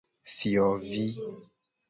Fiovi. 0.35 1.05